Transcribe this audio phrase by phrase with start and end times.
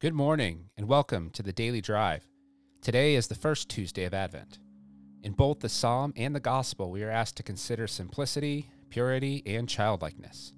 [0.00, 2.26] Good morning and welcome to the Daily Drive.
[2.80, 4.58] Today is the first Tuesday of Advent.
[5.22, 9.68] In both the Psalm and the Gospel, we are asked to consider simplicity, purity, and
[9.68, 10.54] childlikeness.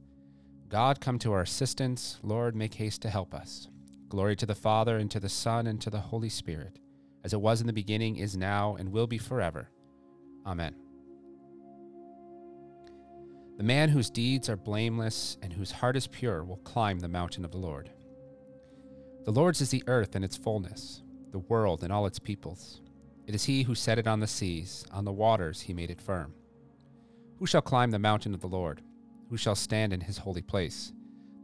[0.69, 2.21] God, come to our assistance.
[2.23, 3.67] Lord, make haste to help us.
[4.09, 6.79] Glory to the Father, and to the Son, and to the Holy Spirit,
[7.25, 9.69] as it was in the beginning, is now, and will be forever.
[10.47, 10.77] Amen.
[13.57, 17.45] The man whose deeds are blameless and whose heart is pure will climb the mountain
[17.45, 17.91] of the Lord.
[19.25, 22.81] The Lord's is the earth and its fullness, the world and all its peoples.
[23.25, 26.01] It is he who set it on the seas, on the waters he made it
[26.01, 26.35] firm.
[27.39, 28.83] Who shall climb the mountain of the Lord?
[29.31, 30.93] Who shall stand in his holy place?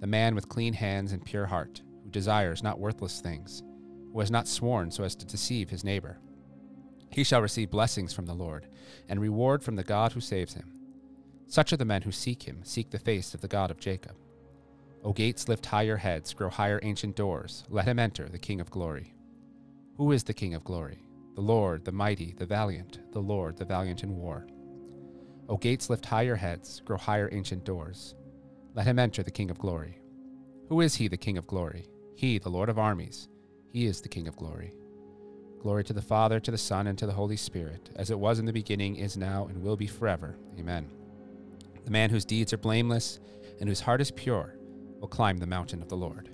[0.01, 3.63] The man with clean hands and pure heart, who desires not worthless things,
[4.13, 6.19] who has not sworn so as to deceive his neighbor.
[7.11, 8.67] He shall receive blessings from the Lord,
[9.09, 10.73] and reward from the God who saves him.
[11.47, 14.17] Such are the men who seek him, seek the face of the God of Jacob.
[15.05, 17.65] O gates, lift higher heads, grow higher ancient doors.
[17.69, 19.15] Let him enter, the King of glory.
[19.97, 20.99] Who is the King of glory?
[21.35, 24.47] The Lord, the mighty, the valiant, the Lord, the valiant in war.
[25.49, 28.17] O gates, lift higher heads, grow higher ancient doors.
[28.75, 30.01] Let him enter, the King of glory.
[30.69, 31.87] Who is he, the King of glory?
[32.17, 33.29] He, the Lord of armies.
[33.73, 34.73] He is the King of glory.
[35.61, 38.41] Glory to the Father, to the Son, and to the Holy Spirit, as it was
[38.41, 40.37] in the beginning, is now, and will be forever.
[40.59, 40.91] Amen.
[41.85, 43.21] The man whose deeds are blameless
[43.61, 44.58] and whose heart is pure
[45.01, 46.31] will climb the mountain of the Lord.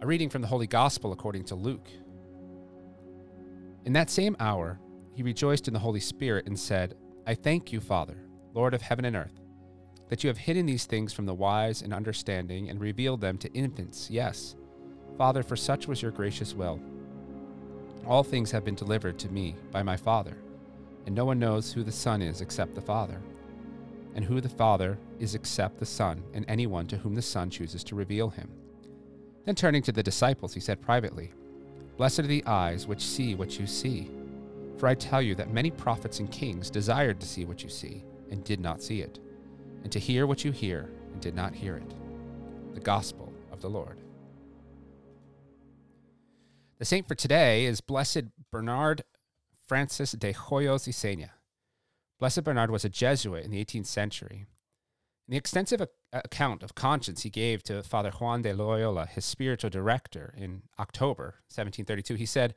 [0.00, 1.88] A reading from the Holy Gospel according to Luke.
[3.84, 4.78] In that same hour,
[5.14, 6.94] he rejoiced in the Holy Spirit and said,
[7.26, 8.16] I thank you, Father,
[8.54, 9.40] Lord of heaven and earth,
[10.08, 13.52] that you have hidden these things from the wise and understanding and revealed them to
[13.52, 14.08] infants.
[14.10, 14.56] Yes,
[15.16, 16.80] Father, for such was your gracious will.
[18.06, 20.38] All things have been delivered to me by my Father,
[21.06, 23.20] and no one knows who the Son is except the Father
[24.14, 27.84] and who the Father is except the Son, and anyone to whom the Son chooses
[27.84, 28.50] to reveal him.
[29.44, 31.32] Then turning to the disciples, he said privately,
[31.96, 34.10] Blessed are the eyes which see what you see.
[34.76, 38.04] For I tell you that many prophets and kings desired to see what you see,
[38.30, 39.18] and did not see it,
[39.82, 41.94] and to hear what you hear, and did not hear it.
[42.74, 43.98] The Gospel of the Lord.
[46.78, 49.02] The saint for today is Blessed Bernard
[49.66, 51.30] Francis de Hoyos y Seña.
[52.18, 54.46] Blessed Bernard was a Jesuit in the 18th century.
[55.28, 59.70] In the extensive account of conscience he gave to Father Juan de Loyola, his spiritual
[59.70, 62.54] director, in October 1732, he said,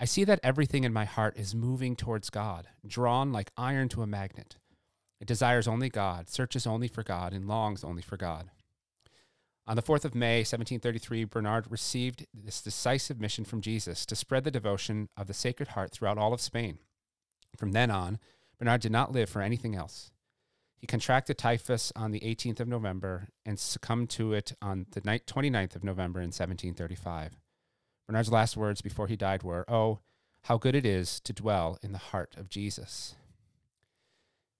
[0.00, 4.02] I see that everything in my heart is moving towards God, drawn like iron to
[4.02, 4.56] a magnet.
[5.20, 8.50] It desires only God, searches only for God, and longs only for God.
[9.66, 14.44] On the 4th of May, 1733, Bernard received this decisive mission from Jesus to spread
[14.44, 16.78] the devotion of the Sacred Heart throughout all of Spain.
[17.56, 18.18] From then on,
[18.58, 20.10] Bernard did not live for anything else.
[20.76, 25.74] He contracted typhus on the 18th of November and succumbed to it on the 29th
[25.74, 27.36] of November in 1735.
[28.06, 29.98] Bernard's last words before he died were, Oh,
[30.42, 33.16] how good it is to dwell in the heart of Jesus.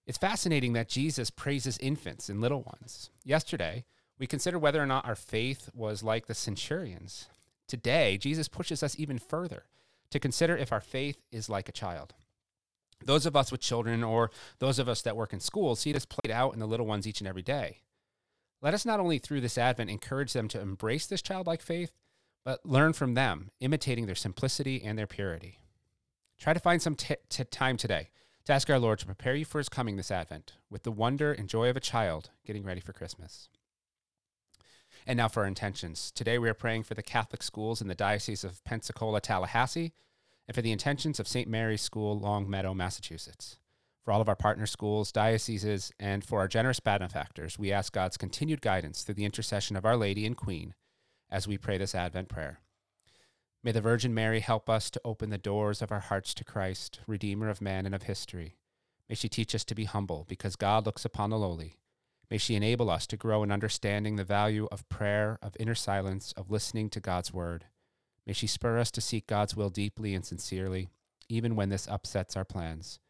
[0.07, 3.11] It's fascinating that Jesus praises infants and little ones.
[3.25, 3.85] Yesterday,
[4.19, 7.29] we considered whether or not our faith was like the centurions.
[7.69, 9.65] Today, Jesus pushes us even further
[10.11, 12.15] to consider if our faith is like a child.
[13.05, 16.05] Those of us with children or those of us that work in schools see this
[16.05, 17.79] played out in the little ones each and every day.
[18.61, 21.93] Let us not only through this Advent encourage them to embrace this childlike faith,
[22.45, 25.59] but learn from them, imitating their simplicity and their purity.
[26.39, 28.11] Try to find some t- t- time today
[28.47, 31.33] to ask our Lord to prepare you for his coming this Advent with the wonder
[31.33, 33.49] and joy of a child getting ready for Christmas.
[35.07, 36.11] And now for our intentions.
[36.11, 39.93] Today we are praying for the Catholic schools in the Diocese of Pensacola, Tallahassee
[40.49, 41.47] and for the intentions of St.
[41.47, 43.59] Mary's School, Longmeadow, Massachusetts.
[44.03, 48.17] For all of our partner schools, dioceses, and for our generous benefactors, we ask God's
[48.17, 50.75] continued guidance through the intercession of Our Lady and Queen
[51.31, 52.61] as we pray this Advent prayer.
[53.63, 57.01] May the Virgin Mary help us to open the doors of our hearts to Christ,
[57.07, 58.57] Redeemer of man and of history.
[59.11, 61.77] May she teach us to be humble because God looks upon the lowly.
[62.31, 66.33] May she enable us to grow in understanding the value of prayer, of inner silence,
[66.37, 67.67] of listening to God's word.
[68.29, 70.91] May she spur us to seek God's will deeply and sincerely,
[71.31, 73.01] even when this upsets our plans.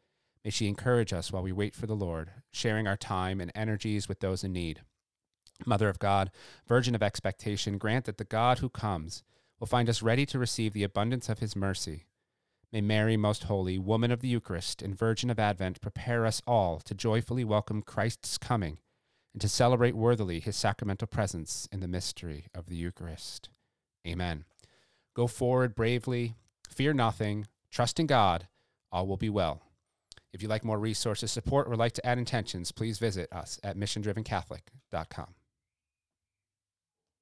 [0.44, 4.09] May she encourage us while we wait for the Lord, sharing our time and energies
[4.09, 4.82] with those in need.
[5.67, 6.31] Mother of God,
[6.69, 9.25] Virgin of expectation, grant that the God who comes
[9.59, 12.06] will find us ready to receive the abundance of his mercy.
[12.73, 16.79] May Mary, most holy, woman of the Eucharist and Virgin of Advent, prepare us all
[16.85, 18.79] to joyfully welcome Christ's coming
[19.35, 23.49] and to celebrate worthily his sacramental presence in the mystery of the Eucharist.
[24.06, 24.44] Amen.
[25.19, 26.37] Go forward bravely,
[26.70, 28.47] fear nothing, trust in God,
[28.93, 29.61] all will be well.
[30.32, 33.76] If you'd like more resources, support, or like to add intentions, please visit us at
[33.76, 35.35] missiondrivencatholic.com.